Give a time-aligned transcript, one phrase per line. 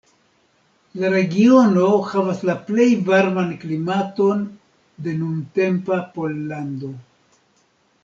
[1.01, 4.43] La regiono havas la plej varman klimaton
[5.05, 6.95] de nuntempa Pollando.